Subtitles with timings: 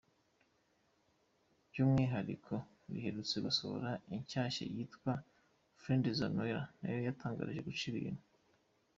[1.69, 2.53] By’umwihariko
[2.91, 5.11] riherutse gusohora inshyashya yitwa
[5.81, 6.35] ‘Friendzone’
[6.79, 8.23] nayo yatangiye guca ibintu.